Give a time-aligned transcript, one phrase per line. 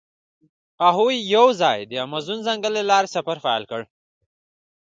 [0.85, 3.81] هغوی یوځای د موزون ځنګل له لارې سفر پیل کړ.